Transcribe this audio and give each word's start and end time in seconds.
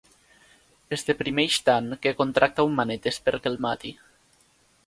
Es 0.97 1.03
deprimeix 1.09 1.59
tant 1.69 1.93
que 2.05 2.15
contracta 2.23 2.65
un 2.71 2.75
"manetes" 2.81 3.23
perquè 3.29 3.53
el 3.55 3.63
mati. 3.67 3.93